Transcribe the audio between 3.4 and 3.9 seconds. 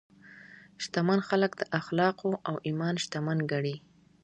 ګڼي.